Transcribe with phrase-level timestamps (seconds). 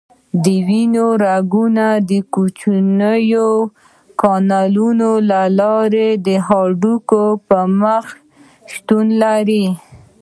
[0.43, 3.49] د وینې رګونه د کوچنیو
[4.21, 8.05] کانالونو له لارې د هډوکو په مخ
[8.71, 9.65] شتون لري.